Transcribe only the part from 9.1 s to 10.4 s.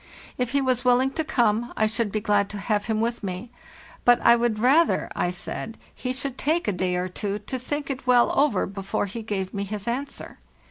gave me his answer.